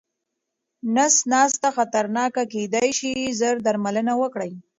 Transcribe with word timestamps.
نس 0.95 1.15
ناسته 1.31 1.67
خطرناکه 1.77 2.43
کيداې 2.53 2.89
شي، 2.99 3.13
ژر 3.39 3.55
درملنه 3.65 4.13
وکړئ. 4.21 4.51